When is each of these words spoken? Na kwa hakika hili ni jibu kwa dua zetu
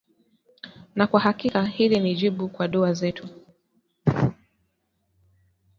Na 0.95 1.07
kwa 1.07 1.19
hakika 1.19 1.65
hili 1.65 1.99
ni 1.99 2.15
jibu 2.15 2.49
kwa 2.49 2.67
dua 2.67 2.93
zetu 2.93 3.27